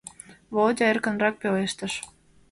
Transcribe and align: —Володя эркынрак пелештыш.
—Володя 0.53 0.83
эркынрак 0.91 1.35
пелештыш. 1.41 1.93